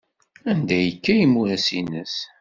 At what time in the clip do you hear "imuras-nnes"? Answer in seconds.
1.25-2.15